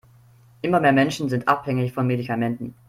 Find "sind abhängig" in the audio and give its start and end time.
1.29-1.93